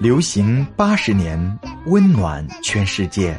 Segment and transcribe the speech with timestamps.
[0.00, 3.36] 流行八十年，温暖全世界。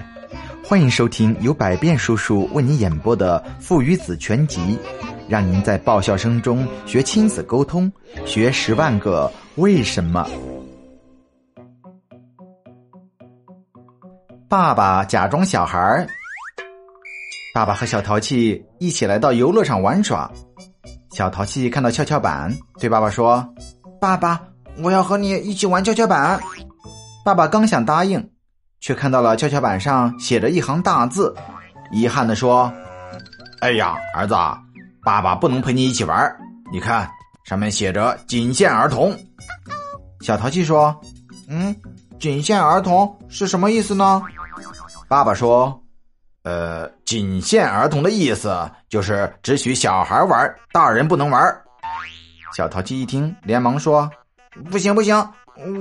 [0.62, 4.60] 欢迎收听由百变叔叔为你演播的《父与子全集》，
[5.30, 7.90] 让您在爆笑声中学亲子沟通，
[8.26, 10.28] 学十万个为什么。
[14.50, 16.06] 爸爸假装小孩儿。
[17.54, 20.30] 爸爸和小淘气一起来到游乐场玩耍。
[21.12, 23.48] 小淘气看到跷跷板，对爸爸说
[24.02, 24.42] ：“爸爸。”
[24.78, 26.40] 我要和你一起玩跷跷板。
[27.26, 28.32] 爸爸刚想答应，
[28.80, 31.36] 却看到了跷跷板上写着一行大字，
[31.92, 32.72] 遗憾的说
[33.60, 34.34] ：“哎呀，儿子，
[35.04, 36.36] 爸爸不能陪你一起玩。
[36.72, 37.10] 你看，
[37.44, 39.16] 上面写着仅限儿童。”
[40.22, 40.98] 小淘气说
[41.50, 41.76] ：“嗯，
[42.20, 44.22] 仅限儿童是什么意思呢？”
[45.10, 45.84] 爸爸说
[46.44, 51.62] ：“呃，仅限儿童的意思就是只许小孩玩，大人不能玩。”
[52.56, 54.10] 小淘气一听，连忙说。
[54.72, 55.16] 不行不行，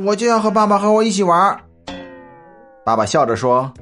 [0.05, 1.61] 我就要和爸爸和我一起玩。
[2.85, 3.73] 爸爸笑着说：“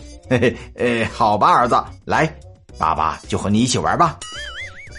[0.30, 2.32] 嘿嘿，哎，好吧，儿子，来，
[2.78, 4.18] 爸爸就和你一起玩吧。”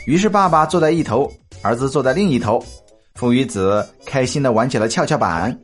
[0.07, 2.63] 于是爸爸坐在一头，儿子坐在另一头，
[3.15, 5.57] 父与子开心的玩起了跷跷板。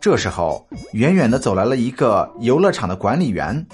[0.00, 3.66] 这时候，远远的走来了一个游乐场的管理员。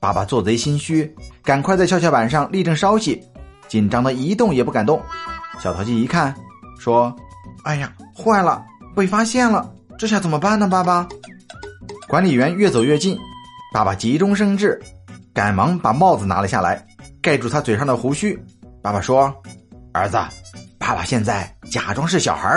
[0.00, 3.22] 爸爸做贼心虚，赶快在跷跷板上立正稍息，
[3.68, 5.00] 紧张的一动也不敢动。
[5.60, 6.34] 小淘气一看，
[6.78, 7.14] 说。
[7.64, 9.70] 哎呀，坏了，被发现了！
[9.98, 10.68] 这下怎么办呢？
[10.68, 11.06] 爸爸，
[12.08, 13.18] 管理员越走越近，
[13.72, 14.80] 爸爸急中生智，
[15.32, 16.84] 赶忙把帽子拿了下来，
[17.20, 18.38] 盖住他嘴上的胡须。
[18.82, 19.34] 爸爸说
[19.92, 20.18] ：“儿子，
[20.78, 22.50] 爸爸现在假装是小孩，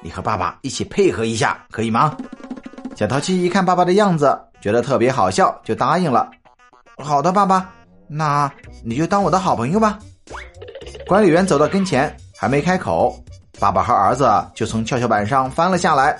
[0.00, 2.16] 你和爸爸一起配合一下，可以吗？”
[2.96, 6.30] 小淘气一看爸爸的样子，觉得特别好笑，就答应了。
[6.96, 7.70] 好的，爸爸，
[8.08, 8.50] 那
[8.84, 9.98] 你就当我的好朋友吧。
[11.06, 13.22] 管理员走到跟前，还没开口。
[13.58, 16.18] 爸爸和儿子就从跷跷板上翻了下来，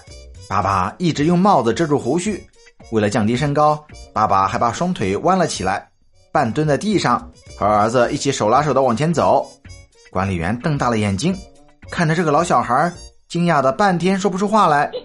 [0.48, 2.42] 爸爸一直用帽子遮住胡须，
[2.92, 5.86] 为了降低身高，爸爸还把双腿弯了起来，
[6.32, 9.46] 半蹲在地上，和儿子一起手拉手的往前走。
[10.10, 11.36] 管理员瞪大了眼睛，
[11.91, 12.91] 看着这个老小孩，
[13.28, 14.91] 惊讶的半天说不出话来。